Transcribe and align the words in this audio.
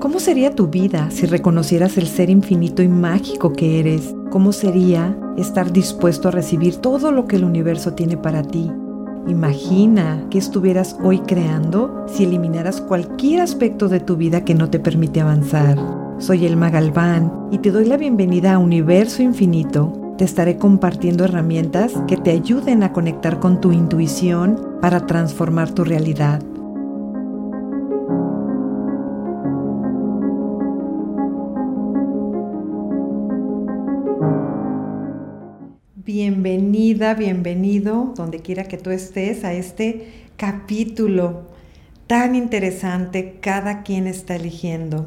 ¿Cómo 0.00 0.20
sería 0.20 0.54
tu 0.54 0.68
vida 0.68 1.10
si 1.10 1.26
reconocieras 1.26 1.98
el 1.98 2.06
ser 2.06 2.30
infinito 2.30 2.82
y 2.82 2.88
mágico 2.88 3.52
que 3.52 3.80
eres? 3.80 4.14
¿Cómo 4.30 4.52
sería 4.52 5.18
estar 5.36 5.72
dispuesto 5.72 6.28
a 6.28 6.30
recibir 6.30 6.76
todo 6.76 7.10
lo 7.10 7.26
que 7.26 7.34
el 7.34 7.42
universo 7.42 7.94
tiene 7.94 8.16
para 8.16 8.44
ti? 8.44 8.70
Imagina 9.26 10.24
que 10.30 10.38
estuvieras 10.38 10.96
hoy 11.02 11.18
creando 11.18 12.06
si 12.06 12.22
eliminaras 12.22 12.80
cualquier 12.80 13.40
aspecto 13.40 13.88
de 13.88 13.98
tu 13.98 14.16
vida 14.16 14.44
que 14.44 14.54
no 14.54 14.70
te 14.70 14.78
permite 14.78 15.20
avanzar. 15.20 15.76
Soy 16.18 16.46
Elma 16.46 16.70
Galván 16.70 17.32
y 17.50 17.58
te 17.58 17.72
doy 17.72 17.86
la 17.86 17.96
bienvenida 17.96 18.54
a 18.54 18.58
Universo 18.58 19.24
Infinito. 19.24 20.14
Te 20.16 20.24
estaré 20.24 20.58
compartiendo 20.58 21.24
herramientas 21.24 21.92
que 22.06 22.16
te 22.16 22.30
ayuden 22.30 22.84
a 22.84 22.92
conectar 22.92 23.40
con 23.40 23.60
tu 23.60 23.72
intuición 23.72 24.78
para 24.80 25.06
transformar 25.06 25.72
tu 25.72 25.82
realidad. 25.82 26.40
Bienvenida, 36.08 37.12
bienvenido, 37.12 38.14
donde 38.16 38.40
quiera 38.40 38.64
que 38.64 38.78
tú 38.78 38.88
estés, 38.88 39.44
a 39.44 39.52
este 39.52 40.08
capítulo 40.38 41.42
tan 42.06 42.34
interesante. 42.34 43.36
Cada 43.42 43.82
quien 43.82 44.06
está 44.06 44.36
eligiendo. 44.36 45.04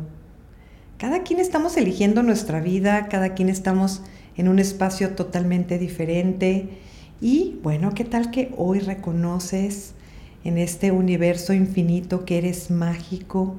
Cada 1.00 1.24
quien 1.24 1.40
estamos 1.40 1.76
eligiendo 1.76 2.22
nuestra 2.22 2.60
vida, 2.62 3.08
cada 3.10 3.34
quien 3.34 3.50
estamos 3.50 4.04
en 4.38 4.48
un 4.48 4.60
espacio 4.60 5.16
totalmente 5.16 5.80
diferente. 5.80 6.70
Y 7.20 7.58
bueno, 7.64 7.96
¿qué 7.96 8.06
tal 8.06 8.30
que 8.30 8.54
hoy 8.56 8.78
reconoces 8.78 9.96
en 10.44 10.60
este 10.60 10.92
universo 10.92 11.52
infinito 11.54 12.26
que 12.26 12.38
eres 12.38 12.70
mágico, 12.70 13.56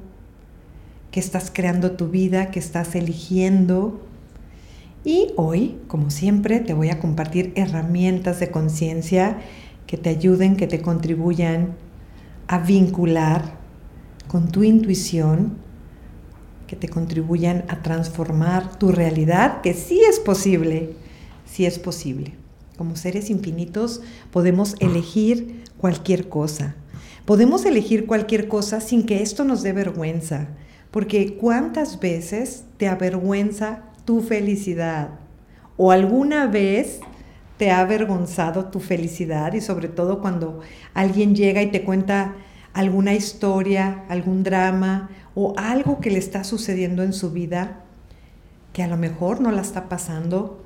que 1.11 1.19
estás 1.19 1.51
creando 1.53 1.91
tu 1.97 2.07
vida, 2.07 2.51
que 2.51 2.59
estás 2.59 2.95
eligiendo? 2.95 4.12
Y 5.05 5.33
hoy, 5.35 5.79
como 5.87 6.09
siempre, 6.09 6.59
te 6.59 6.73
voy 6.73 6.89
a 6.89 6.99
compartir 6.99 7.51
herramientas 7.55 8.39
de 8.39 8.51
conciencia 8.51 9.37
que 9.85 9.97
te 9.97 10.09
ayuden, 10.09 10.55
que 10.55 10.67
te 10.67 10.81
contribuyan 10.81 11.75
a 12.47 12.59
vincular 12.59 13.57
con 14.27 14.49
tu 14.49 14.63
intuición, 14.63 15.57
que 16.67 16.75
te 16.77 16.87
contribuyan 16.87 17.65
a 17.67 17.81
transformar 17.81 18.79
tu 18.79 18.91
realidad, 18.91 19.61
que 19.61 19.73
sí 19.73 20.01
es 20.09 20.19
posible, 20.19 20.95
sí 21.45 21.65
es 21.65 21.79
posible. 21.79 22.35
Como 22.77 22.95
seres 22.95 23.29
infinitos 23.29 24.01
podemos 24.31 24.75
elegir 24.79 25.63
cualquier 25.77 26.29
cosa. 26.29 26.75
Podemos 27.25 27.65
elegir 27.65 28.05
cualquier 28.05 28.47
cosa 28.47 28.81
sin 28.81 29.05
que 29.05 29.21
esto 29.21 29.43
nos 29.43 29.63
dé 29.63 29.73
vergüenza, 29.73 30.47
porque 30.91 31.37
¿cuántas 31.37 31.99
veces 31.99 32.63
te 32.77 32.87
avergüenza 32.87 33.83
tu 34.05 34.21
felicidad? 34.21 35.19
¿O 35.77 35.91
alguna 35.91 36.47
vez 36.47 36.99
te 37.57 37.71
ha 37.71 37.79
avergonzado 37.79 38.65
tu 38.65 38.79
felicidad? 38.79 39.53
Y 39.53 39.61
sobre 39.61 39.87
todo 39.87 40.21
cuando 40.21 40.61
alguien 40.93 41.35
llega 41.35 41.61
y 41.61 41.71
te 41.71 41.83
cuenta 41.83 42.35
alguna 42.73 43.13
historia, 43.13 44.03
algún 44.09 44.43
drama 44.43 45.09
o 45.35 45.53
algo 45.57 45.99
que 45.99 46.11
le 46.11 46.19
está 46.19 46.43
sucediendo 46.43 47.03
en 47.03 47.13
su 47.13 47.31
vida 47.31 47.83
que 48.73 48.83
a 48.83 48.87
lo 48.87 48.97
mejor 48.97 49.39
no 49.39 49.51
la 49.51 49.61
está 49.61 49.87
pasando 49.87 50.59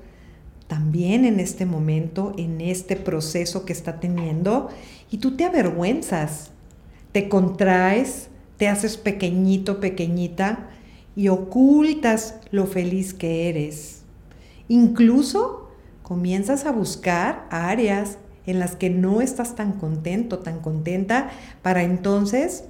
también 0.67 1.25
en 1.25 1.39
este 1.39 1.65
momento, 1.65 2.33
en 2.37 2.61
este 2.61 2.95
proceso 2.95 3.65
que 3.65 3.73
está 3.73 3.99
teniendo, 3.99 4.69
y 5.09 5.17
tú 5.17 5.37
te 5.37 5.45
avergüenzas, 5.45 6.51
te 7.11 7.29
contraes, 7.29 8.29
te 8.57 8.67
haces 8.67 8.97
pequeñito, 8.97 9.79
pequeñita, 9.79 10.69
y 11.17 11.29
ocultas 11.29 12.35
lo 12.51 12.67
feliz 12.67 13.15
que 13.15 13.49
eres. 13.49 14.03
Incluso 14.67 15.67
comienzas 16.03 16.65
a 16.67 16.71
buscar 16.71 17.47
áreas 17.49 18.19
en 18.45 18.59
las 18.59 18.75
que 18.75 18.91
no 18.91 19.19
estás 19.19 19.55
tan 19.55 19.73
contento, 19.73 20.39
tan 20.39 20.59
contenta, 20.59 21.31
para 21.63 21.81
entonces 21.81 22.65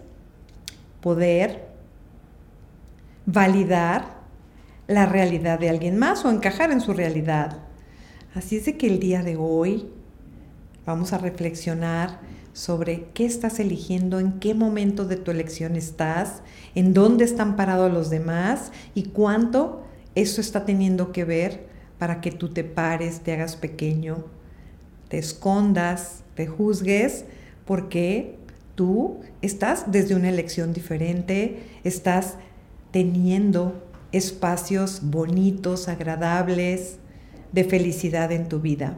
poder 1.01 1.67
validar 3.25 4.17
la 4.87 5.05
realidad 5.05 5.59
de 5.59 5.69
alguien 5.69 5.97
más 5.97 6.23
o 6.23 6.31
encajar 6.31 6.71
en 6.71 6.79
su 6.79 6.93
realidad. 6.93 7.57
Así 8.33 8.55
es 8.55 8.65
de 8.65 8.77
que 8.77 8.87
el 8.87 9.01
día 9.01 9.23
de 9.23 9.35
hoy 9.35 9.89
vamos 10.85 11.11
a 11.11 11.17
reflexionar 11.17 12.21
sobre 12.57 13.09
qué 13.13 13.23
estás 13.23 13.59
eligiendo, 13.59 14.19
en 14.19 14.39
qué 14.39 14.55
momento 14.55 15.05
de 15.05 15.15
tu 15.15 15.29
elección 15.29 15.75
estás, 15.75 16.41
en 16.73 16.91
dónde 16.91 17.23
están 17.23 17.55
parados 17.55 17.93
los 17.93 18.09
demás 18.09 18.71
y 18.95 19.03
cuánto 19.09 19.83
eso 20.15 20.41
está 20.41 20.65
teniendo 20.65 21.11
que 21.11 21.23
ver 21.23 21.67
para 21.99 22.19
que 22.19 22.31
tú 22.31 22.49
te 22.49 22.63
pares, 22.63 23.19
te 23.19 23.31
hagas 23.31 23.55
pequeño, 23.55 24.25
te 25.07 25.19
escondas, 25.19 26.23
te 26.33 26.47
juzgues, 26.47 27.25
porque 27.63 28.39
tú 28.73 29.19
estás 29.43 29.91
desde 29.91 30.15
una 30.15 30.29
elección 30.29 30.73
diferente, 30.73 31.59
estás 31.83 32.37
teniendo 32.89 33.87
espacios 34.11 35.01
bonitos, 35.03 35.87
agradables, 35.87 36.97
de 37.51 37.63
felicidad 37.65 38.31
en 38.31 38.49
tu 38.49 38.61
vida. 38.61 38.97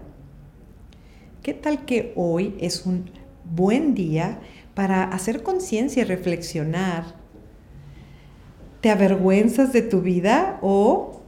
¿Qué 1.43 1.53
tal 1.53 1.83
que 1.83 2.13
hoy 2.15 2.55
es 2.61 2.85
un 2.85 3.19
buen 3.49 3.95
día 3.95 4.39
para 4.73 5.03
hacer 5.03 5.43
conciencia 5.43 6.01
y 6.01 6.05
reflexionar. 6.05 7.15
¿Te 8.81 8.89
avergüenzas 8.89 9.73
de 9.73 9.81
tu 9.81 10.01
vida 10.01 10.57
o 10.61 11.21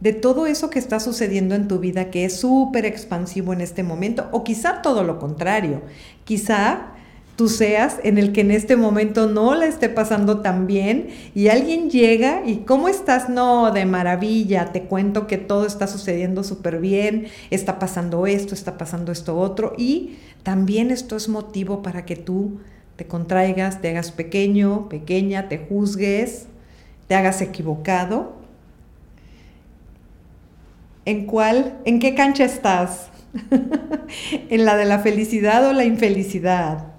de 0.00 0.12
todo 0.12 0.46
eso 0.46 0.70
que 0.70 0.78
está 0.78 1.00
sucediendo 1.00 1.54
en 1.54 1.66
tu 1.66 1.78
vida 1.78 2.10
que 2.10 2.24
es 2.24 2.36
súper 2.36 2.86
expansivo 2.86 3.52
en 3.52 3.60
este 3.60 3.82
momento? 3.82 4.28
O 4.32 4.44
quizá 4.44 4.82
todo 4.82 5.02
lo 5.02 5.18
contrario. 5.18 5.82
Quizá 6.24 6.93
tú 7.36 7.48
seas 7.48 7.98
en 8.04 8.18
el 8.18 8.32
que 8.32 8.42
en 8.42 8.50
este 8.50 8.76
momento 8.76 9.26
no 9.28 9.54
la 9.54 9.66
esté 9.66 9.88
pasando 9.88 10.40
tan 10.40 10.66
bien 10.66 11.08
y 11.34 11.48
alguien 11.48 11.90
llega 11.90 12.42
y 12.46 12.58
¿cómo 12.58 12.88
estás? 12.88 13.28
No, 13.28 13.72
de 13.72 13.86
maravilla, 13.86 14.72
te 14.72 14.82
cuento 14.82 15.26
que 15.26 15.38
todo 15.38 15.66
está 15.66 15.86
sucediendo 15.86 16.44
súper 16.44 16.78
bien, 16.78 17.26
está 17.50 17.78
pasando 17.78 18.26
esto, 18.26 18.54
está 18.54 18.78
pasando 18.78 19.10
esto 19.10 19.36
otro 19.36 19.74
y 19.76 20.16
también 20.42 20.90
esto 20.90 21.16
es 21.16 21.28
motivo 21.28 21.82
para 21.82 22.04
que 22.04 22.16
tú 22.16 22.60
te 22.96 23.06
contraigas, 23.06 23.80
te 23.80 23.90
hagas 23.90 24.12
pequeño, 24.12 24.88
pequeña, 24.88 25.48
te 25.48 25.58
juzgues, 25.58 26.46
te 27.08 27.16
hagas 27.16 27.40
equivocado. 27.40 28.36
¿En 31.04 31.26
cuál, 31.26 31.78
en 31.84 31.98
qué 31.98 32.14
cancha 32.14 32.44
estás? 32.44 33.08
¿En 34.48 34.64
la 34.64 34.76
de 34.76 34.84
la 34.84 35.00
felicidad 35.00 35.66
o 35.66 35.72
la 35.72 35.84
infelicidad? 35.84 36.93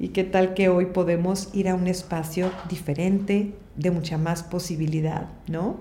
¿Y 0.00 0.08
qué 0.08 0.24
tal 0.24 0.54
que 0.54 0.70
hoy 0.70 0.86
podemos 0.86 1.50
ir 1.52 1.68
a 1.68 1.74
un 1.74 1.86
espacio 1.86 2.50
diferente, 2.70 3.52
de 3.76 3.90
mucha 3.90 4.16
más 4.16 4.42
posibilidad, 4.42 5.28
¿no? 5.46 5.76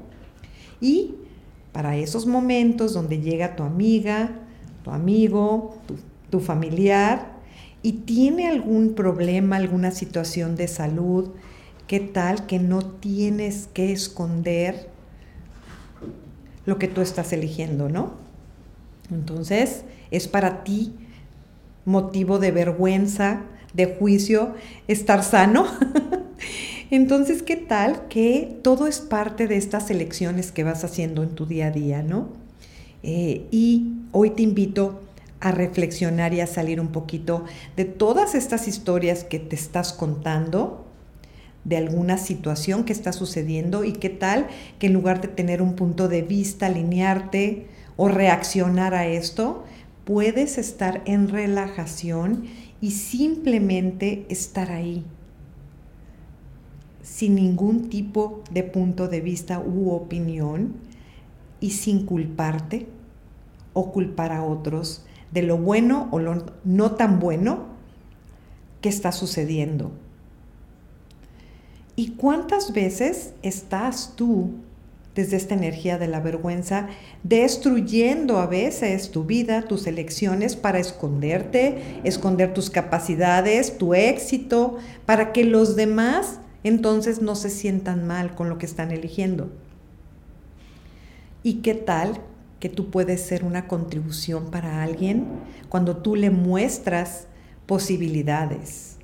Y 0.81 1.16
para 1.72 1.96
esos 1.96 2.25
momentos 2.25 2.94
donde 2.94 3.22
llega 3.22 3.56
tu 3.56 3.63
amiga, 3.63 4.31
tu 4.84 4.91
amigo, 4.91 5.78
tu, 6.30 6.41
familiar 6.41 7.31
y 7.81 7.94
tiene 7.94 8.50
algún 8.50 8.94
problema, 8.94 9.56
alguna 9.56 9.91
situación 9.91 10.57
de 10.57 10.68
salud, 10.68 11.30
¿qué 11.88 12.01
tal 12.01 12.46
que 12.46 12.59
no 12.59 12.81
tienes 12.81 13.69
que 13.74 13.94
esconder 13.94 14.90
lo 16.66 16.78
que 16.78 16.90
tú 16.90 17.00
estás 17.00 17.31
eligiendo, 17.31 17.88
¿no? 17.88 18.16
Entonces, 19.12 19.86
es 20.12 20.28
para 20.28 20.66
ti 20.66 20.94
motivo 21.86 22.38
de 22.38 22.51
vergüenza, 22.51 23.46
de 23.74 23.85
juicio, 23.85 24.56
estar 24.88 25.24
sano. 25.24 25.66
Entonces, 26.92 27.44
¿qué 27.44 27.56
tal 27.56 28.07
que 28.07 28.60
todo 28.63 28.88
es 28.88 29.00
parte 29.00 29.48
de 29.48 29.57
estas 29.57 29.92
elecciones 29.92 30.51
que 30.51 30.63
vas 30.63 30.83
haciendo 30.83 31.21
en 31.21 31.30
tu 31.30 31.45
día 31.45 31.68
a 31.68 31.71
día, 31.71 32.01
¿no? 32.01 32.30
Eh, 33.04 33.48
y 33.51 33.94
hoy 34.12 34.31
te 34.31 34.42
invito 34.42 35.01
a 35.39 35.51
reflexionar 35.51 36.33
y 36.33 36.42
a 36.42 36.48
salir 36.48 36.81
un 36.81 36.89
poquito 36.89 37.45
de 37.77 37.86
todas 37.86 38.36
estas 38.36 38.68
historias 38.68 39.24
que 39.24 39.39
te 39.39 39.56
estás 39.56 39.94
contando, 39.94 40.86
de 41.63 41.77
alguna 41.77 42.18
situación 42.18 42.83
que 42.83 42.94
está 42.94 43.13
sucediendo 43.13 43.83
y 43.83 43.94
qué 43.94 44.10
tal 44.10 44.48
que 44.80 44.88
en 44.88 44.94
lugar 44.94 45.22
de 45.22 45.27
tener 45.27 45.62
un 45.62 45.75
punto 45.75 46.07
de 46.07 46.22
vista, 46.22 46.65
alinearte 46.65 47.68
o 47.98 48.07
reaccionar 48.07 48.95
a 48.95 49.07
esto, 49.07 49.65
puedes 50.06 50.57
estar 50.57 51.01
en 51.06 51.27
relajación 51.27 52.45
y 52.81 52.92
simplemente 52.92 54.26
estar 54.30 54.72
ahí, 54.72 55.04
sin 57.02 57.36
ningún 57.36 57.90
tipo 57.90 58.44
de 58.52 58.64
punto 58.64 59.08
de 59.08 59.22
vista 59.22 59.60
u 59.60 59.92
opinión 59.92 60.76
y 61.60 61.72
sin 61.72 62.06
culparte 62.06 62.88
o 63.74 63.92
culpar 63.92 64.31
a 64.31 64.44
otros 64.44 65.06
de 65.31 65.42
lo 65.42 65.58
bueno 65.58 66.08
o 66.12 66.20
lo 66.20 66.46
no 66.64 66.92
tan 66.92 67.20
bueno 67.20 67.66
que 68.82 68.90
está 68.90 69.12
sucediendo. 69.12 69.92
¿Y 71.96 72.12
cuántas 72.12 72.72
veces 72.72 73.34
estás 73.42 74.14
tú 74.16 74.52
desde 75.19 75.36
esta 75.36 75.54
energía 75.54 75.98
de 75.98 76.07
la 76.07 76.21
vergüenza, 76.21 76.88
destruyendo 77.24 78.38
a 78.38 78.48
veces 78.48 79.12
tu 79.12 79.25
vida, 79.25 79.63
tus 79.63 79.86
elecciones 79.86 80.56
para 80.56 80.80
esconderte, 80.80 82.00
esconder 82.06 82.54
tus 82.54 82.69
capacidades, 82.69 83.77
tu 83.77 83.94
éxito, 83.94 84.77
para 85.06 85.33
que 85.33 85.44
los 85.44 85.75
demás 85.75 86.39
entonces 86.63 87.21
no 87.21 87.36
se 87.36 87.50
sientan 87.50 88.07
mal 88.07 88.33
con 88.33 88.48
lo 88.48 88.57
que 88.57 88.66
están 88.66 88.92
eligiendo. 88.92 89.50
¿Y 91.44 91.56
qué 91.56 91.74
tal 91.74 92.22
que 92.62 92.69
tú 92.69 92.89
puedes 92.89 93.19
ser 93.19 93.44
una 93.44 93.68
contribución 93.68 94.51
para 94.51 94.83
alguien 94.83 95.25
cuando 95.68 95.98
tú 95.98 96.15
le 96.15 96.30
muestras 96.30 97.27
posibilidades? 97.65 98.95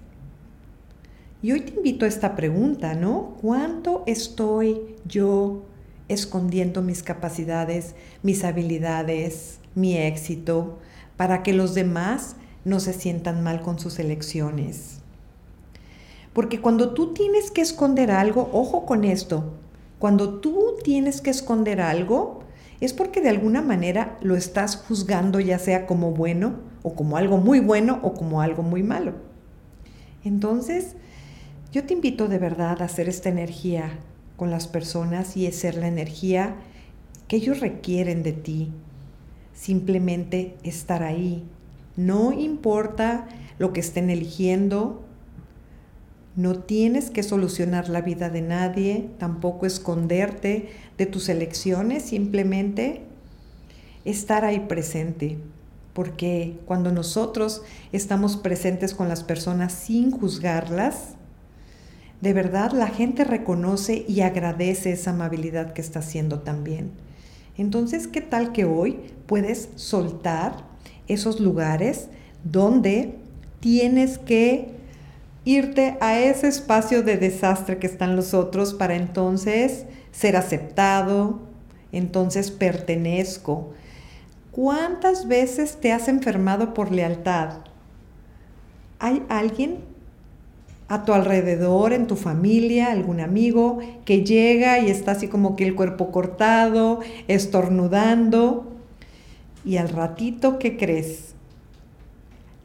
Y 1.42 1.52
hoy 1.52 1.60
te 1.60 1.74
invito 1.74 2.06
a 2.06 2.08
esta 2.08 2.38
pregunta, 2.38 2.96
¿no? 2.96 3.36
¿Cuánto 3.42 4.04
estoy 4.06 4.96
yo 5.06 5.66
escondiendo 6.08 6.82
mis 6.82 7.04
capacidades, 7.04 7.96
mis 8.24 8.44
habilidades, 8.44 9.60
mi 9.74 9.98
éxito, 9.98 10.78
para 11.18 11.44
que 11.44 11.54
los 11.54 11.74
demás 11.74 12.36
no 12.64 12.80
se 12.80 12.94
sientan 12.94 13.44
mal 13.44 13.62
con 13.62 13.80
sus 13.80 14.00
elecciones? 14.00 15.00
Porque 16.34 16.60
cuando 16.60 16.94
tú 16.94 17.14
tienes 17.14 17.50
que 17.52 17.62
esconder 17.62 18.12
algo, 18.12 18.50
ojo 18.52 18.86
con 18.86 19.06
esto, 19.06 19.54
cuando 20.00 20.40
tú 20.40 20.76
tienes 20.84 21.22
que 21.22 21.30
esconder 21.30 21.80
algo, 21.80 22.42
es 22.82 22.94
porque 22.94 23.22
de 23.22 23.30
alguna 23.30 23.62
manera 23.62 24.18
lo 24.22 24.36
estás 24.36 24.76
juzgando 24.76 25.40
ya 25.40 25.60
sea 25.60 25.86
como 25.86 26.12
bueno 26.12 26.56
o 26.84 26.94
como 26.94 27.18
algo 27.18 27.38
muy 27.38 27.60
bueno 27.62 28.00
o 28.04 28.14
como 28.14 28.42
algo 28.42 28.64
muy 28.64 28.84
malo. 28.84 29.14
Entonces, 30.26 30.96
yo 31.72 31.86
te 31.86 31.94
invito 31.94 32.28
de 32.28 32.38
verdad 32.38 32.82
a 32.82 32.86
hacer 32.86 33.08
esta 33.08 33.30
energía 33.30 33.92
con 34.38 34.52
las 34.52 34.68
personas 34.68 35.38
y 35.38 35.46
es 35.46 35.58
ser 35.58 35.76
la 35.76 35.88
energía 35.88 36.56
que 37.28 37.38
ellos 37.38 37.60
requieren 37.60 38.24
de 38.24 38.34
ti. 38.34 38.72
Simplemente 39.54 40.56
estar 40.64 41.04
ahí. 41.04 41.44
No 41.96 42.34
importa 42.34 43.28
lo 43.58 43.72
que 43.72 43.80
estén 43.80 44.10
eligiendo, 44.10 45.06
no 46.36 46.60
tienes 46.60 47.10
que 47.10 47.24
solucionar 47.24 47.88
la 47.88 48.02
vida 48.02 48.30
de 48.30 48.42
nadie, 48.42 49.10
tampoco 49.18 49.66
esconderte 49.66 50.70
de 50.98 51.06
tus 51.06 51.30
elecciones, 51.30 52.04
simplemente 52.04 53.04
estar 54.04 54.44
ahí 54.44 54.60
presente. 54.60 55.38
Porque 55.94 56.60
cuando 56.66 56.92
nosotros 56.92 57.62
estamos 57.94 58.36
presentes 58.36 58.94
con 58.94 59.08
las 59.08 59.24
personas 59.24 59.72
sin 59.72 60.12
juzgarlas, 60.12 61.15
de 62.22 62.34
verdad 62.34 62.72
la 62.72 62.88
gente 62.88 63.24
reconoce 63.24 64.06
y 64.08 64.22
agradece 64.22 64.92
esa 64.92 65.12
amabilidad 65.12 65.74
que 65.74 65.82
está 65.82 66.00
haciendo 66.00 66.40
también. 66.40 66.92
Entonces, 67.58 68.08
¿qué 68.08 68.22
tal 68.22 68.52
que 68.52 68.66
hoy 68.66 69.00
puedes 69.28 69.70
soltar 69.76 70.66
esos 71.08 71.40
lugares 71.40 72.08
donde 72.44 73.16
tienes 73.60 74.18
que 74.18 74.76
irte 75.46 75.98
a 76.02 76.20
ese 76.20 76.48
espacio 76.48 77.04
de 77.04 77.18
desastre 77.18 77.78
que 77.78 77.88
están 77.88 78.16
los 78.16 78.34
otros 78.34 78.74
para 78.74 78.96
entonces 78.96 79.86
ser 80.12 80.36
aceptado, 80.36 81.40
entonces 81.92 82.52
pertenezco. 82.52 83.72
¿Cuántas 84.52 85.28
veces 85.28 85.78
te 85.80 85.92
has 85.92 86.08
enfermado 86.08 86.74
por 86.74 86.92
lealtad? 86.92 87.60
¿Hay 89.00 89.24
alguien 89.30 89.80
a 90.88 91.04
tu 91.04 91.14
alrededor, 91.14 91.94
en 91.94 92.08
tu 92.08 92.16
familia, 92.16 92.92
algún 92.92 93.20
amigo 93.20 93.80
que 94.06 94.24
llega 94.24 94.80
y 94.80 94.90
está 94.90 95.12
así 95.12 95.28
como 95.28 95.56
que 95.56 95.66
el 95.66 95.76
cuerpo 95.76 96.12
cortado, 96.12 97.00
estornudando? 97.28 98.72
Y 99.64 99.78
al 99.78 99.90
ratito, 99.90 100.60
¿qué 100.60 100.78
crees? 100.78 101.34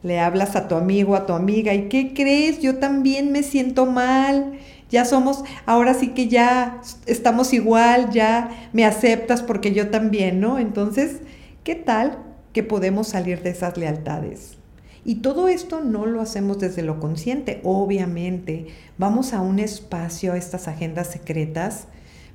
Le 0.03 0.19
hablas 0.19 0.55
a 0.55 0.67
tu 0.67 0.75
amigo, 0.75 1.15
a 1.15 1.25
tu 1.25 1.33
amiga, 1.33 1.73
¿y 1.73 1.89
qué 1.89 2.13
crees? 2.13 2.59
Yo 2.59 2.77
también 2.77 3.31
me 3.31 3.43
siento 3.43 3.85
mal. 3.85 4.53
Ya 4.89 5.05
somos, 5.05 5.43
ahora 5.65 5.93
sí 5.93 6.09
que 6.09 6.27
ya 6.27 6.81
estamos 7.05 7.53
igual, 7.53 8.11
ya 8.11 8.69
me 8.73 8.85
aceptas 8.85 9.41
porque 9.41 9.73
yo 9.73 9.89
también, 9.89 10.41
¿no? 10.41 10.59
Entonces, 10.59 11.21
¿qué 11.63 11.75
tal 11.75 12.19
que 12.51 12.61
podemos 12.61 13.07
salir 13.07 13.41
de 13.41 13.51
esas 13.51 13.77
lealtades? 13.77 14.60
Y 15.03 15.15
todo 15.15 15.47
esto 15.47 15.81
no 15.81 16.05
lo 16.05 16.21
hacemos 16.21 16.59
desde 16.59 16.83
lo 16.83 16.99
consciente, 16.99 17.59
obviamente. 17.63 18.67
Vamos 18.97 19.33
a 19.33 19.41
un 19.41 19.59
espacio, 19.59 20.33
a 20.33 20.37
estas 20.37 20.67
agendas 20.67 21.07
secretas, 21.07 21.87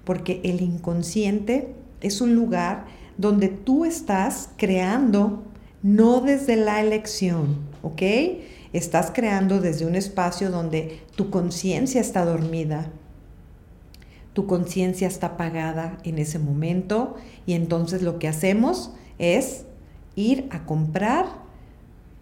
porque 0.05 0.41
el 0.45 0.61
inconsciente 0.61 1.75
es 2.01 2.21
un 2.21 2.35
lugar 2.35 2.87
donde 3.19 3.49
tú 3.49 3.85
estás 3.85 4.51
creando 4.57 5.45
no 5.83 6.21
desde 6.21 6.57
la 6.57 6.81
elección, 6.81 7.59
¿ok? 7.83 8.03
Estás 8.73 9.13
creando 9.15 9.61
desde 9.61 9.87
un 9.87 9.95
espacio 9.95 10.51
donde 10.51 11.01
tu 11.15 11.31
conciencia 11.31 12.01
está 12.01 12.25
dormida, 12.25 12.91
tu 14.33 14.47
conciencia 14.47 15.07
está 15.07 15.29
apagada 15.29 15.99
en 16.03 16.19
ese 16.19 16.39
momento 16.39 17.15
y 17.47 17.55
entonces 17.55 18.03
lo 18.03 18.19
que 18.19 18.29
hacemos 18.29 18.93
es 19.19 19.65
ir 20.15 20.49
a 20.51 20.67
comprar 20.67 21.46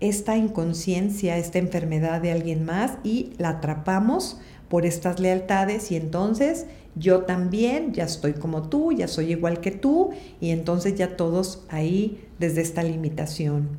esta 0.09 0.37
inconsciencia, 0.37 1.39
esta 1.39 1.59
enfermedad 1.59 2.21
de 2.21 2.33
alguien 2.33 2.65
más 2.65 2.99
y 3.03 3.33
la 3.39 3.51
atrapamos 3.51 4.39
por 4.69 4.87
estas 4.87 5.21
lealtades 5.21 5.91
y 5.91 5.97
entonces 5.97 6.67
yo 6.97 7.23
también 7.23 7.93
ya 7.93 8.05
estoy 8.05 8.35
como 8.35 8.69
tú, 8.69 8.93
ya 8.93 9.09
soy 9.09 9.33
igual 9.33 9.61
que 9.61 9.71
tú 9.71 10.11
y 10.41 10.51
entonces 10.51 10.95
ya 10.95 11.17
todos 11.17 11.65
ahí 11.69 12.25
desde 12.39 12.63
esta 12.63 12.83
limitación. 12.83 13.79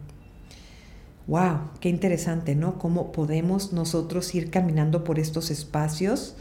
¡Wow! 1.27 1.71
Qué 1.79 1.89
interesante, 1.89 2.55
¿no? 2.55 2.77
Cómo 2.77 3.11
podemos 3.11 3.73
nosotros 3.73 4.33
ir 4.35 4.51
caminando 4.51 5.03
por 5.03 5.17
estos 5.17 5.49
espacios 5.49 6.35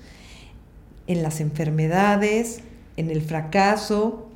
en 1.07 1.23
las 1.23 1.41
enfermedades, 1.41 2.61
en 2.97 3.11
el 3.11 3.23
fracaso, 3.23 4.29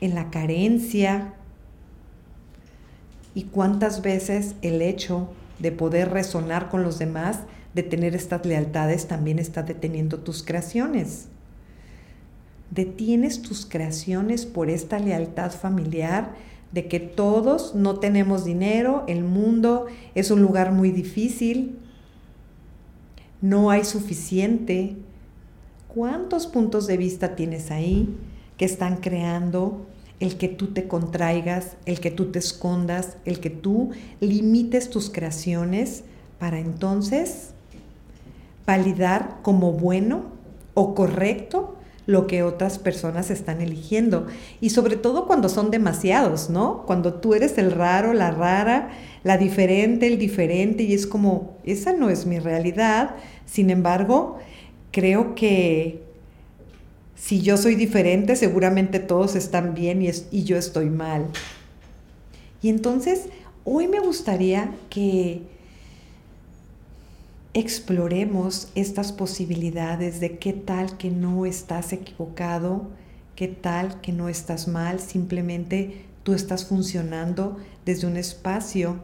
en 0.00 0.14
la 0.14 0.30
carencia. 0.30 1.34
Y 3.34 3.44
cuántas 3.44 4.02
veces 4.02 4.54
el 4.62 4.80
hecho 4.82 5.28
de 5.58 5.72
poder 5.72 6.10
resonar 6.10 6.68
con 6.68 6.82
los 6.82 6.98
demás 6.98 7.40
de 7.74 7.82
tener 7.82 8.14
estas 8.14 8.46
lealtades 8.46 9.08
también 9.08 9.38
está 9.38 9.62
deteniendo 9.62 10.20
tus 10.20 10.42
creaciones. 10.42 11.26
Detienes 12.70 13.42
tus 13.42 13.66
creaciones 13.66 14.46
por 14.46 14.70
esta 14.70 14.98
lealtad 14.98 15.50
familiar 15.52 16.32
de 16.72 16.88
que 16.88 16.98
todos 16.98 17.74
no 17.74 18.00
tenemos 18.00 18.44
dinero, 18.44 19.04
el 19.06 19.22
mundo 19.22 19.86
es 20.14 20.30
un 20.30 20.42
lugar 20.42 20.72
muy 20.72 20.90
difícil, 20.90 21.78
no 23.40 23.70
hay 23.70 23.84
suficiente. 23.84 24.96
¿Cuántos 25.86 26.48
puntos 26.48 26.88
de 26.88 26.96
vista 26.96 27.36
tienes 27.36 27.70
ahí 27.70 28.08
que 28.56 28.64
están 28.64 28.96
creando 28.96 29.86
el 30.20 30.36
que 30.36 30.48
tú 30.48 30.68
te 30.68 30.86
contraigas, 30.86 31.76
el 31.86 32.00
que 32.00 32.10
tú 32.10 32.26
te 32.26 32.38
escondas, 32.38 33.16
el 33.24 33.40
que 33.40 33.50
tú 33.50 33.90
limites 34.20 34.90
tus 34.90 35.10
creaciones 35.10 36.04
para 36.38 36.58
entonces 36.58 37.50
validar 38.66 39.38
como 39.42 39.72
bueno 39.72 40.24
o 40.74 40.94
correcto 40.94 41.76
lo 42.06 42.26
que 42.26 42.42
otras 42.42 42.78
personas 42.78 43.30
están 43.30 43.60
eligiendo. 43.60 44.26
Y 44.60 44.70
sobre 44.70 44.96
todo 44.96 45.26
cuando 45.26 45.48
son 45.48 45.70
demasiados, 45.70 46.50
¿no? 46.50 46.82
Cuando 46.86 47.14
tú 47.14 47.34
eres 47.34 47.56
el 47.56 47.70
raro, 47.70 48.12
la 48.12 48.30
rara, 48.30 48.90
la 49.22 49.38
diferente, 49.38 50.06
el 50.06 50.18
diferente, 50.18 50.82
y 50.82 50.92
es 50.92 51.06
como, 51.06 51.56
esa 51.64 51.92
no 51.92 52.10
es 52.10 52.26
mi 52.26 52.38
realidad. 52.38 53.16
Sin 53.46 53.70
embargo, 53.70 54.38
creo 54.90 55.34
que 55.34 56.03
si 57.16 57.40
yo 57.42 57.56
soy 57.56 57.74
diferente, 57.74 58.36
seguramente 58.36 58.98
todos 59.00 59.36
están 59.36 59.74
bien 59.74 60.02
y, 60.02 60.10
y 60.30 60.44
yo 60.44 60.56
estoy 60.56 60.90
mal. 60.90 61.26
Y 62.62 62.68
entonces, 62.68 63.26
hoy 63.64 63.88
me 63.88 64.00
gustaría 64.00 64.74
que 64.90 65.42
exploremos 67.54 68.68
estas 68.74 69.12
posibilidades 69.12 70.18
de 70.18 70.38
qué 70.38 70.52
tal 70.52 70.98
que 70.98 71.10
no 71.10 71.46
estás 71.46 71.92
equivocado, 71.92 72.88
qué 73.36 73.48
tal 73.48 74.00
que 74.00 74.12
no 74.12 74.28
estás 74.28 74.66
mal, 74.66 74.98
simplemente 74.98 76.04
tú 76.24 76.34
estás 76.34 76.66
funcionando 76.66 77.56
desde 77.84 78.06
un 78.06 78.16
espacio 78.16 78.96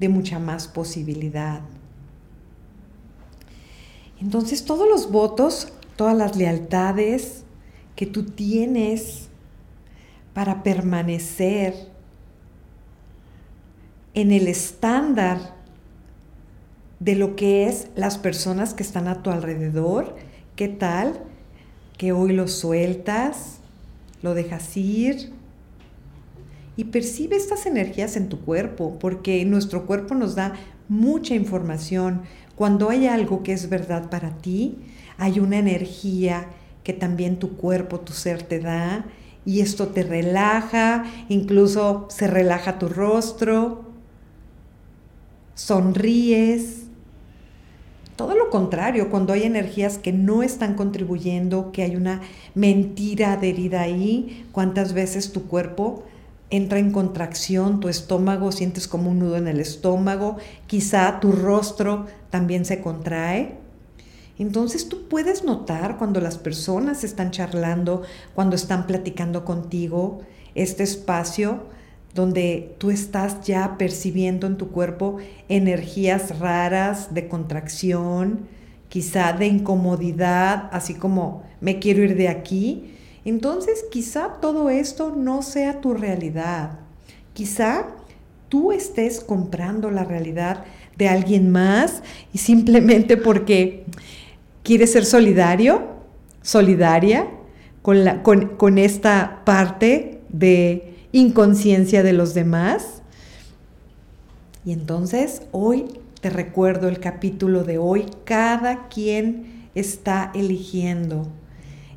de 0.00 0.08
mucha 0.08 0.38
más 0.38 0.68
posibilidad. 0.68 1.60
Entonces 4.20 4.64
todos 4.64 4.88
los 4.88 5.10
votos, 5.10 5.72
todas 5.96 6.16
las 6.16 6.36
lealtades 6.36 7.41
que 7.96 8.06
tú 8.06 8.24
tienes 8.24 9.28
para 10.34 10.62
permanecer 10.62 11.74
en 14.14 14.32
el 14.32 14.48
estándar 14.48 15.54
de 17.00 17.16
lo 17.16 17.34
que 17.34 17.66
es 17.66 17.88
las 17.96 18.18
personas 18.18 18.74
que 18.74 18.82
están 18.82 19.08
a 19.08 19.22
tu 19.22 19.30
alrededor. 19.30 20.16
¿Qué 20.56 20.68
tal? 20.68 21.20
Que 21.98 22.12
hoy 22.12 22.32
lo 22.32 22.48
sueltas, 22.48 23.58
lo 24.22 24.34
dejas 24.34 24.76
ir 24.76 25.32
y 26.76 26.84
percibe 26.84 27.36
estas 27.36 27.66
energías 27.66 28.16
en 28.16 28.28
tu 28.28 28.40
cuerpo, 28.40 28.98
porque 28.98 29.44
nuestro 29.44 29.86
cuerpo 29.86 30.14
nos 30.14 30.34
da 30.34 30.54
mucha 30.88 31.34
información. 31.34 32.22
Cuando 32.56 32.88
hay 32.88 33.06
algo 33.06 33.42
que 33.42 33.52
es 33.52 33.68
verdad 33.68 34.08
para 34.08 34.38
ti, 34.38 34.78
hay 35.18 35.40
una 35.40 35.58
energía 35.58 36.46
que 36.84 36.92
también 36.92 37.38
tu 37.38 37.56
cuerpo, 37.56 38.00
tu 38.00 38.12
ser 38.12 38.42
te 38.42 38.58
da, 38.58 39.04
y 39.44 39.60
esto 39.60 39.88
te 39.88 40.02
relaja, 40.02 41.04
incluso 41.28 42.06
se 42.10 42.26
relaja 42.26 42.78
tu 42.78 42.88
rostro, 42.88 43.84
sonríes. 45.54 46.82
Todo 48.16 48.34
lo 48.36 48.50
contrario, 48.50 49.10
cuando 49.10 49.32
hay 49.32 49.44
energías 49.44 49.98
que 49.98 50.12
no 50.12 50.42
están 50.42 50.74
contribuyendo, 50.74 51.72
que 51.72 51.82
hay 51.82 51.96
una 51.96 52.20
mentira 52.54 53.32
adherida 53.32 53.80
ahí, 53.80 54.46
¿cuántas 54.52 54.92
veces 54.92 55.32
tu 55.32 55.48
cuerpo 55.48 56.04
entra 56.50 56.78
en 56.78 56.92
contracción, 56.92 57.80
tu 57.80 57.88
estómago, 57.88 58.52
sientes 58.52 58.86
como 58.86 59.10
un 59.10 59.20
nudo 59.20 59.38
en 59.38 59.48
el 59.48 59.58
estómago, 59.58 60.36
quizá 60.66 61.18
tu 61.18 61.32
rostro 61.32 62.06
también 62.30 62.64
se 62.64 62.80
contrae? 62.80 63.61
Entonces 64.42 64.88
tú 64.88 65.06
puedes 65.06 65.44
notar 65.44 65.98
cuando 65.98 66.20
las 66.20 66.36
personas 66.36 67.04
están 67.04 67.30
charlando, 67.30 68.02
cuando 68.34 68.56
están 68.56 68.88
platicando 68.88 69.44
contigo, 69.44 70.22
este 70.56 70.82
espacio 70.82 71.62
donde 72.12 72.74
tú 72.78 72.90
estás 72.90 73.42
ya 73.42 73.78
percibiendo 73.78 74.48
en 74.48 74.58
tu 74.58 74.70
cuerpo 74.70 75.18
energías 75.48 76.40
raras 76.40 77.14
de 77.14 77.28
contracción, 77.28 78.48
quizá 78.88 79.32
de 79.32 79.46
incomodidad, 79.46 80.68
así 80.72 80.94
como 80.94 81.44
me 81.60 81.78
quiero 81.78 82.02
ir 82.02 82.16
de 82.16 82.26
aquí. 82.26 82.96
Entonces 83.24 83.84
quizá 83.92 84.40
todo 84.40 84.70
esto 84.70 85.14
no 85.16 85.42
sea 85.42 85.80
tu 85.80 85.94
realidad. 85.94 86.80
Quizá 87.32 87.86
tú 88.48 88.72
estés 88.72 89.20
comprando 89.20 89.92
la 89.92 90.02
realidad 90.02 90.64
de 90.96 91.08
alguien 91.08 91.52
más 91.52 92.02
y 92.34 92.38
simplemente 92.38 93.16
porque 93.16 93.84
quieres 94.62 94.92
ser 94.92 95.04
solidario, 95.04 95.82
solidaria 96.42 97.28
con, 97.82 98.04
la, 98.04 98.22
con 98.22 98.78
esta 98.78 99.42
parte 99.44 100.20
de 100.28 100.94
inconsciencia 101.12 102.02
de 102.02 102.12
los 102.12 102.34
demás. 102.34 103.02
Y 104.64 104.72
entonces 104.72 105.42
hoy 105.52 105.86
te 106.20 106.30
recuerdo 106.30 106.88
el 106.88 107.00
capítulo 107.00 107.64
de 107.64 107.78
hoy, 107.78 108.06
cada 108.24 108.88
quien 108.88 109.68
está 109.74 110.30
eligiendo. 110.34 111.26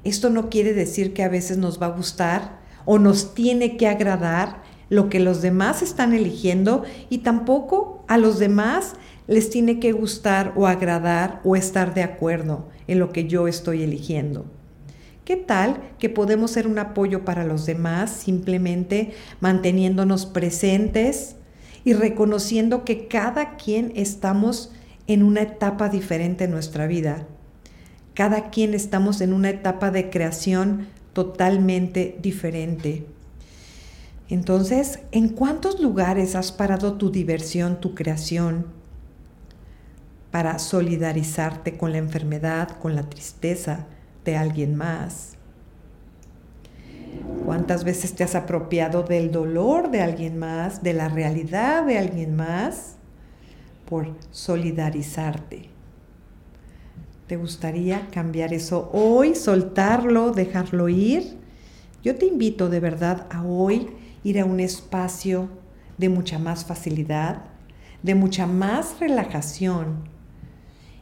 Esto 0.03 0.29
no 0.29 0.49
quiere 0.49 0.73
decir 0.73 1.13
que 1.13 1.23
a 1.23 1.29
veces 1.29 1.57
nos 1.57 1.81
va 1.81 1.87
a 1.87 1.95
gustar 1.95 2.59
o 2.85 2.99
nos 2.99 3.33
tiene 3.33 3.77
que 3.77 3.87
agradar 3.87 4.63
lo 4.89 5.09
que 5.09 5.19
los 5.19 5.41
demás 5.41 5.81
están 5.81 6.13
eligiendo 6.13 6.83
y 7.09 7.19
tampoco 7.19 8.03
a 8.07 8.17
los 8.17 8.39
demás 8.39 8.93
les 9.27 9.49
tiene 9.49 9.79
que 9.79 9.91
gustar 9.91 10.53
o 10.55 10.67
agradar 10.67 11.41
o 11.43 11.55
estar 11.55 11.93
de 11.93 12.03
acuerdo 12.03 12.69
en 12.87 12.99
lo 12.99 13.11
que 13.11 13.27
yo 13.27 13.47
estoy 13.47 13.83
eligiendo. 13.83 14.45
¿Qué 15.23 15.35
tal 15.35 15.81
que 15.97 16.09
podemos 16.09 16.51
ser 16.51 16.67
un 16.67 16.77
apoyo 16.77 17.25
para 17.25 17.43
los 17.43 17.65
demás 17.65 18.11
simplemente 18.11 19.13
manteniéndonos 19.39 20.27
presentes 20.27 21.35
y 21.83 21.93
reconociendo 21.93 22.85
que 22.85 23.07
cada 23.07 23.55
quien 23.55 23.91
estamos 23.95 24.71
en 25.07 25.23
una 25.23 25.41
etapa 25.41 25.89
diferente 25.89 26.43
en 26.43 26.51
nuestra 26.51 26.85
vida? 26.85 27.25
Cada 28.13 28.51
quien 28.51 28.75
estamos 28.75 29.19
en 29.21 29.33
una 29.33 29.49
etapa 29.49 29.89
de 29.89 30.11
creación 30.11 30.87
totalmente 31.13 32.17
diferente. 32.21 33.07
Entonces, 34.29 34.99
¿en 35.11 35.29
cuántos 35.29 35.79
lugares 35.79 36.35
has 36.35 36.51
parado 36.51 36.93
tu 36.93 37.09
diversión, 37.09 37.79
tu 37.79 37.95
creación, 37.95 38.67
para 40.35 40.59
solidarizarte 40.59 41.77
con 41.77 41.93
la 41.93 41.97
enfermedad, 41.97 42.67
con 42.81 42.93
la 42.93 43.03
tristeza, 43.03 43.85
de 44.25 44.35
alguien 44.35 44.75
más? 44.75 45.37
¿Cuántas 47.45 47.85
veces 47.85 48.15
te 48.15 48.25
has 48.25 48.35
apropiado 48.35 49.03
del 49.03 49.31
dolor 49.31 49.91
de 49.91 50.01
alguien 50.01 50.37
más, 50.37 50.83
de 50.83 50.91
la 50.91 51.07
realidad 51.07 51.85
de 51.85 51.99
alguien 51.99 52.35
más, 52.35 52.97
por 53.89 54.13
solidarizarte? 54.29 55.69
¿Te 57.27 57.37
gustaría 57.37 58.09
cambiar 58.11 58.53
eso 58.53 58.89
hoy, 58.91 59.35
soltarlo, 59.35 60.31
dejarlo 60.31 60.89
ir? 60.89 61.37
Yo 62.03 62.17
te 62.17 62.25
invito 62.25 62.67
de 62.67 62.81
verdad 62.81 63.25
a 63.29 63.41
hoy 63.41 63.87
ir 64.25 64.41
a 64.41 64.43
un 64.43 64.59
espacio 64.59 65.47
de 65.97 66.09
mucha 66.09 66.39
más 66.39 66.65
facilidad, 66.65 67.43
de 68.03 68.15
mucha 68.15 68.45
más 68.47 68.99
relajación, 68.99 70.13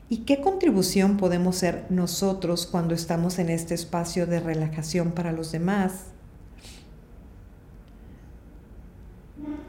¿Y 0.09 0.17
qué 0.19 0.41
contribución 0.41 1.17
podemos 1.17 1.55
ser 1.55 1.85
nosotros 1.89 2.67
cuando 2.67 2.93
estamos 2.93 3.39
en 3.39 3.49
este 3.49 3.73
espacio 3.73 4.27
de 4.27 4.39
relajación 4.39 5.11
para 5.11 5.31
los 5.31 5.51
demás? 5.51 6.05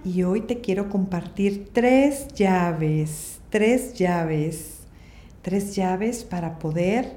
Y 0.04 0.22
hoy 0.24 0.42
te 0.42 0.60
quiero 0.60 0.90
compartir 0.90 1.70
tres 1.72 2.28
llaves, 2.34 3.40
tres 3.48 3.94
llaves, 3.94 4.80
tres 5.40 5.74
llaves 5.74 6.24
para 6.24 6.58
poder 6.58 7.12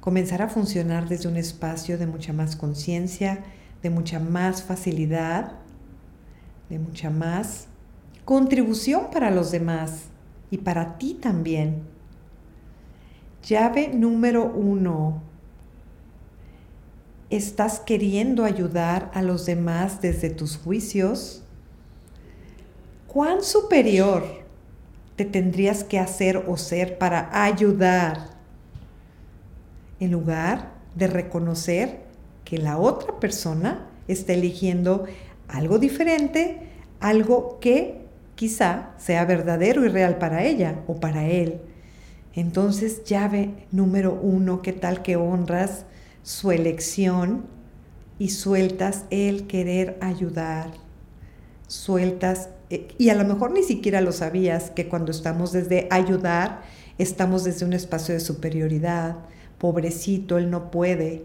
comenzar 0.00 0.42
a 0.42 0.48
funcionar 0.48 1.08
desde 1.08 1.28
un 1.28 1.36
espacio 1.36 1.98
de 1.98 2.06
mucha 2.06 2.32
más 2.32 2.56
conciencia, 2.56 3.42
de 3.82 3.90
mucha 3.90 4.20
más 4.20 4.62
facilidad, 4.62 5.52
de 6.68 6.78
mucha 6.78 7.10
más 7.10 7.66
contribución 8.24 9.08
para 9.10 9.30
los 9.30 9.50
demás 9.50 10.04
y 10.50 10.58
para 10.58 10.98
ti 10.98 11.14
también. 11.14 11.82
Llave 13.50 13.88
número 13.88 14.44
uno. 14.44 15.24
¿Estás 17.30 17.80
queriendo 17.80 18.44
ayudar 18.44 19.10
a 19.12 19.22
los 19.22 19.44
demás 19.44 20.00
desde 20.00 20.30
tus 20.30 20.56
juicios? 20.56 21.42
¿Cuán 23.08 23.42
superior 23.42 24.22
te 25.16 25.24
tendrías 25.24 25.82
que 25.82 25.98
hacer 25.98 26.44
o 26.46 26.56
ser 26.56 26.96
para 26.96 27.28
ayudar? 27.42 28.36
En 29.98 30.12
lugar 30.12 30.70
de 30.94 31.08
reconocer 31.08 32.02
que 32.44 32.56
la 32.56 32.78
otra 32.78 33.18
persona 33.18 33.88
está 34.06 34.32
eligiendo 34.32 35.06
algo 35.48 35.80
diferente, 35.80 36.68
algo 37.00 37.58
que 37.58 38.06
quizá 38.36 38.92
sea 38.96 39.24
verdadero 39.24 39.84
y 39.84 39.88
real 39.88 40.18
para 40.18 40.44
ella 40.44 40.84
o 40.86 41.00
para 41.00 41.26
él. 41.26 41.60
Entonces, 42.34 43.04
llave 43.04 43.66
número 43.72 44.14
uno, 44.14 44.62
¿qué 44.62 44.72
tal 44.72 45.02
que 45.02 45.16
honras 45.16 45.84
su 46.22 46.52
elección 46.52 47.44
y 48.18 48.30
sueltas 48.30 49.04
el 49.10 49.46
querer 49.46 49.98
ayudar? 50.00 50.70
Sueltas, 51.66 52.50
eh, 52.70 52.88
y 52.98 53.08
a 53.08 53.14
lo 53.14 53.24
mejor 53.24 53.52
ni 53.52 53.62
siquiera 53.62 54.00
lo 54.00 54.12
sabías, 54.12 54.70
que 54.70 54.88
cuando 54.88 55.10
estamos 55.10 55.52
desde 55.52 55.88
ayudar, 55.90 56.62
estamos 56.98 57.44
desde 57.44 57.66
un 57.66 57.72
espacio 57.72 58.14
de 58.14 58.20
superioridad. 58.20 59.16
Pobrecito, 59.58 60.38
él 60.38 60.50
no 60.50 60.70
puede. 60.70 61.24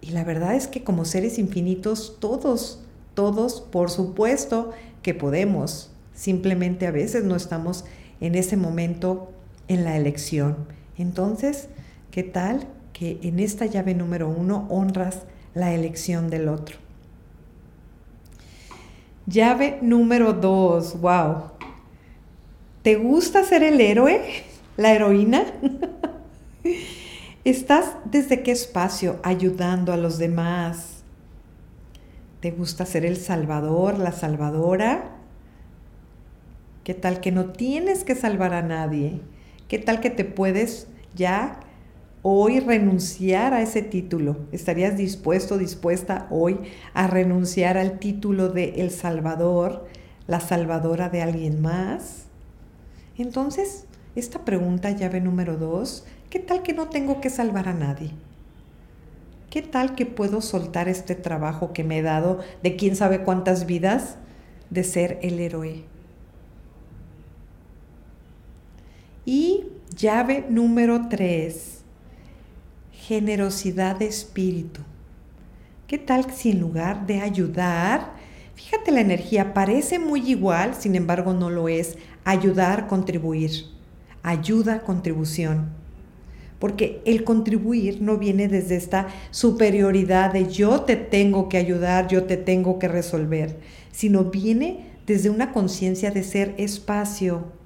Y 0.00 0.10
la 0.10 0.24
verdad 0.24 0.54
es 0.54 0.66
que 0.66 0.82
como 0.82 1.04
seres 1.04 1.38
infinitos, 1.38 2.16
todos, 2.18 2.80
todos, 3.14 3.60
por 3.60 3.90
supuesto 3.90 4.72
que 5.02 5.14
podemos. 5.14 5.90
Simplemente 6.14 6.86
a 6.86 6.90
veces 6.90 7.24
no 7.24 7.36
estamos 7.36 7.84
en 8.20 8.34
ese 8.34 8.56
momento 8.56 9.32
en 9.68 9.84
la 9.84 9.96
elección. 9.96 10.66
Entonces, 10.96 11.68
¿qué 12.10 12.22
tal 12.22 12.66
que 12.92 13.20
en 13.22 13.38
esta 13.38 13.66
llave 13.66 13.94
número 13.94 14.28
uno 14.28 14.66
honras 14.70 15.22
la 15.54 15.72
elección 15.72 16.30
del 16.30 16.48
otro? 16.48 16.76
Llave 19.26 19.78
número 19.82 20.32
dos, 20.32 21.00
wow. 21.00 21.50
¿Te 22.82 22.96
gusta 22.96 23.44
ser 23.44 23.62
el 23.62 23.80
héroe? 23.80 24.22
¿La 24.76 24.92
heroína? 24.92 25.44
¿Estás 27.44 27.96
desde 28.04 28.42
qué 28.42 28.52
espacio 28.52 29.20
ayudando 29.22 29.92
a 29.92 29.96
los 29.96 30.18
demás? 30.18 31.02
¿Te 32.40 32.50
gusta 32.50 32.86
ser 32.86 33.04
el 33.04 33.16
salvador, 33.16 33.98
la 33.98 34.12
salvadora? 34.12 35.16
¿Qué 36.84 36.94
tal 36.94 37.20
que 37.20 37.32
no 37.32 37.46
tienes 37.46 38.04
que 38.04 38.14
salvar 38.14 38.54
a 38.54 38.62
nadie? 38.62 39.20
¿Qué 39.68 39.78
tal 39.78 40.00
que 40.00 40.08
te 40.08 40.24
puedes 40.24 40.86
ya 41.14 41.60
hoy 42.22 42.58
renunciar 42.58 43.52
a 43.52 43.60
ese 43.60 43.82
título? 43.82 44.38
¿Estarías 44.50 44.96
dispuesto, 44.96 45.58
dispuesta 45.58 46.26
hoy 46.30 46.58
a 46.94 47.06
renunciar 47.06 47.76
al 47.76 47.98
título 47.98 48.48
de 48.48 48.80
El 48.80 48.90
Salvador, 48.90 49.86
la 50.26 50.40
salvadora 50.40 51.10
de 51.10 51.20
alguien 51.20 51.60
más? 51.60 52.24
Entonces, 53.18 53.84
esta 54.16 54.46
pregunta, 54.46 54.90
llave 54.92 55.20
número 55.20 55.58
dos, 55.58 56.06
¿qué 56.30 56.38
tal 56.38 56.62
que 56.62 56.72
no 56.72 56.88
tengo 56.88 57.20
que 57.20 57.28
salvar 57.28 57.68
a 57.68 57.74
nadie? 57.74 58.12
¿Qué 59.50 59.60
tal 59.60 59.94
que 59.94 60.06
puedo 60.06 60.40
soltar 60.40 60.88
este 60.88 61.14
trabajo 61.14 61.74
que 61.74 61.84
me 61.84 61.98
he 61.98 62.02
dado 62.02 62.38
de 62.62 62.76
quién 62.76 62.96
sabe 62.96 63.22
cuántas 63.22 63.66
vidas 63.66 64.16
de 64.70 64.82
ser 64.84 65.18
el 65.20 65.38
héroe? 65.40 65.84
Y 69.30 69.66
llave 69.94 70.46
número 70.48 71.10
tres, 71.10 71.80
generosidad 72.92 73.96
de 73.96 74.06
espíritu. 74.06 74.80
¿Qué 75.86 75.98
tal 75.98 76.32
si 76.32 76.52
en 76.52 76.60
lugar 76.60 77.06
de 77.06 77.20
ayudar, 77.20 78.14
fíjate 78.54 78.90
la 78.90 79.02
energía, 79.02 79.52
parece 79.52 79.98
muy 79.98 80.30
igual, 80.30 80.74
sin 80.76 80.94
embargo 80.94 81.34
no 81.34 81.50
lo 81.50 81.68
es, 81.68 81.98
ayudar, 82.24 82.86
contribuir, 82.86 83.66
ayuda, 84.22 84.80
contribución. 84.80 85.72
Porque 86.58 87.02
el 87.04 87.22
contribuir 87.22 88.00
no 88.00 88.16
viene 88.16 88.48
desde 88.48 88.76
esta 88.76 89.08
superioridad 89.30 90.32
de 90.32 90.50
yo 90.50 90.84
te 90.84 90.96
tengo 90.96 91.50
que 91.50 91.58
ayudar, 91.58 92.08
yo 92.08 92.24
te 92.24 92.38
tengo 92.38 92.78
que 92.78 92.88
resolver, 92.88 93.58
sino 93.92 94.24
viene 94.24 94.86
desde 95.06 95.28
una 95.28 95.52
conciencia 95.52 96.10
de 96.10 96.22
ser 96.22 96.54
espacio, 96.56 97.57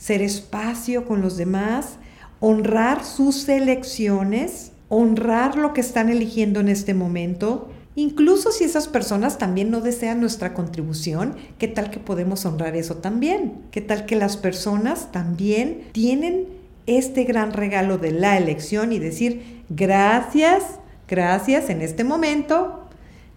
ser 0.00 0.22
espacio 0.22 1.04
con 1.04 1.20
los 1.20 1.36
demás, 1.36 1.98
honrar 2.40 3.04
sus 3.04 3.46
elecciones, 3.48 4.72
honrar 4.88 5.56
lo 5.56 5.74
que 5.74 5.82
están 5.82 6.08
eligiendo 6.08 6.58
en 6.58 6.70
este 6.70 6.94
momento. 6.94 7.70
Incluso 7.96 8.50
si 8.50 8.64
esas 8.64 8.88
personas 8.88 9.36
también 9.36 9.70
no 9.70 9.82
desean 9.82 10.20
nuestra 10.20 10.54
contribución, 10.54 11.36
¿qué 11.58 11.68
tal 11.68 11.90
que 11.90 12.00
podemos 12.00 12.46
honrar 12.46 12.76
eso 12.76 12.96
también? 12.96 13.58
¿Qué 13.70 13.82
tal 13.82 14.06
que 14.06 14.16
las 14.16 14.38
personas 14.38 15.12
también 15.12 15.82
tienen 15.92 16.46
este 16.86 17.24
gran 17.24 17.52
regalo 17.52 17.98
de 17.98 18.12
la 18.12 18.38
elección 18.38 18.92
y 18.92 18.98
decir, 18.98 19.64
gracias, 19.68 20.62
gracias, 21.08 21.68
en 21.68 21.82
este 21.82 22.04
momento 22.04 22.88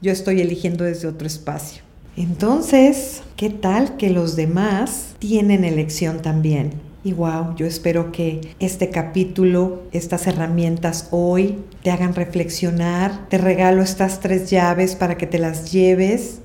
yo 0.01 0.13
estoy 0.13 0.39
eligiendo 0.39 0.85
desde 0.85 1.09
otro 1.09 1.27
espacio. 1.27 1.92
Entonces, 2.15 3.23
¿qué 3.35 3.49
tal 3.49 3.97
que 3.97 4.11
los 4.11 4.35
demás 4.35 5.15
tienen 5.17 5.63
elección 5.63 6.21
también? 6.21 6.73
Y 7.03 7.11
wow, 7.11 7.55
yo 7.55 7.65
espero 7.65 8.11
que 8.11 8.53
este 8.59 8.89
capítulo, 8.89 9.81
estas 9.91 10.27
herramientas 10.27 11.07
hoy 11.09 11.57
te 11.81 11.89
hagan 11.89 12.13
reflexionar. 12.13 13.27
Te 13.29 13.39
regalo 13.39 13.81
estas 13.81 14.19
tres 14.19 14.49
llaves 14.51 14.95
para 14.95 15.17
que 15.17 15.25
te 15.25 15.39
las 15.39 15.71
lleves 15.71 16.39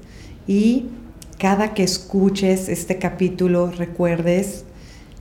y 0.46 0.86
cada 1.38 1.74
que 1.74 1.84
escuches 1.84 2.70
este 2.70 2.98
capítulo 2.98 3.70
recuerdes 3.70 4.64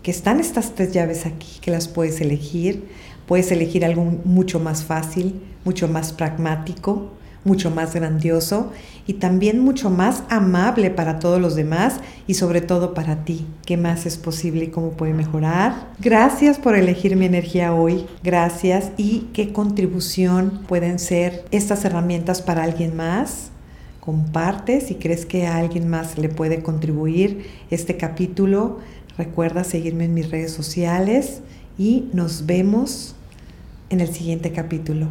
que 0.01 0.11
están 0.11 0.39
estas 0.39 0.73
tres 0.75 0.93
llaves 0.93 1.25
aquí, 1.25 1.59
que 1.59 1.71
las 1.71 1.89
puedes 1.89 2.21
elegir. 2.21 2.87
Puedes 3.27 3.51
elegir 3.51 3.83
algo 3.83 4.05
mucho 4.23 4.61
más 4.61 4.85
fácil, 4.85 5.41
mucho 5.65 5.89
más 5.89 6.13
pragmático, 6.13 7.11
mucho 7.47 7.71
más 7.71 7.95
grandioso 7.95 8.71
y 9.07 9.13
también 9.13 9.59
mucho 9.59 9.89
más 9.89 10.21
amable 10.29 10.91
para 10.91 11.17
todos 11.17 11.41
los 11.41 11.55
demás 11.55 12.01
y 12.27 12.35
sobre 12.35 12.61
todo 12.61 12.93
para 12.93 13.23
ti. 13.23 13.47
¿Qué 13.65 13.77
más 13.77 14.05
es 14.05 14.17
posible 14.17 14.65
y 14.65 14.67
cómo 14.67 14.91
puede 14.91 15.13
mejorar? 15.13 15.87
Gracias 15.99 16.59
por 16.59 16.75
elegir 16.75 17.15
mi 17.15 17.25
energía 17.25 17.73
hoy. 17.73 18.05
Gracias 18.21 18.91
y 18.97 19.27
qué 19.33 19.53
contribución 19.53 20.63
pueden 20.67 20.99
ser 20.99 21.45
estas 21.49 21.83
herramientas 21.85 22.43
para 22.43 22.63
alguien 22.63 22.95
más. 22.95 23.49
Comparte 24.01 24.81
si 24.81 24.95
crees 24.95 25.25
que 25.25 25.47
a 25.47 25.57
alguien 25.57 25.89
más 25.89 26.19
le 26.19 26.29
puede 26.29 26.61
contribuir 26.61 27.47
este 27.71 27.97
capítulo 27.97 28.77
Recuerda 29.17 29.63
seguirme 29.63 30.05
en 30.05 30.13
mis 30.13 30.29
redes 30.29 30.51
sociales 30.51 31.41
y 31.77 32.07
nos 32.13 32.45
vemos 32.45 33.15
en 33.89 33.99
el 33.99 34.09
siguiente 34.09 34.51
capítulo. 34.51 35.07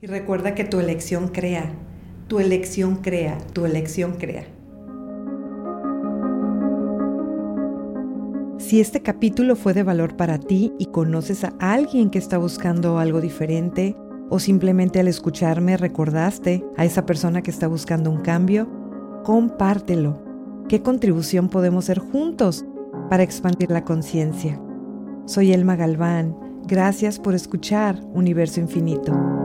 Y 0.00 0.06
recuerda 0.06 0.54
que 0.54 0.64
tu 0.64 0.78
elección 0.78 1.28
crea, 1.28 1.72
tu 2.28 2.38
elección 2.38 2.96
crea, 2.96 3.36
tu 3.52 3.66
elección 3.66 4.12
crea. 4.12 4.44
Si 8.58 8.80
este 8.80 9.02
capítulo 9.02 9.56
fue 9.56 9.74
de 9.74 9.82
valor 9.82 10.16
para 10.16 10.38
ti 10.38 10.72
y 10.78 10.86
conoces 10.86 11.42
a 11.42 11.54
alguien 11.58 12.10
que 12.10 12.18
está 12.18 12.38
buscando 12.38 12.98
algo 12.98 13.20
diferente, 13.20 13.96
o 14.30 14.38
simplemente 14.38 15.00
al 15.00 15.08
escucharme 15.08 15.76
recordaste 15.76 16.64
a 16.76 16.84
esa 16.84 17.06
persona 17.06 17.42
que 17.42 17.50
está 17.50 17.66
buscando 17.66 18.10
un 18.10 18.20
cambio, 18.20 18.68
compártelo. 19.24 20.22
¿Qué 20.68 20.82
contribución 20.82 21.48
podemos 21.48 21.86
hacer 21.86 21.98
juntos 21.98 22.64
para 23.08 23.22
expandir 23.22 23.70
la 23.70 23.84
conciencia. 23.84 24.60
Soy 25.24 25.52
Elma 25.52 25.76
Galván. 25.76 26.36
Gracias 26.66 27.18
por 27.18 27.34
escuchar 27.34 28.00
Universo 28.12 28.60
Infinito. 28.60 29.37